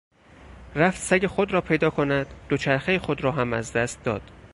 [0.75, 4.21] رفت سگ خود را پیدا کند دوچرخه خود را هم از دست داد.